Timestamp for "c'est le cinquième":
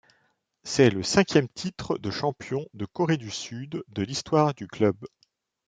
0.63-1.47